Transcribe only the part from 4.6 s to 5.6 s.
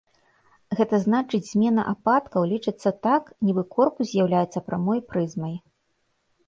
прамой прызмай.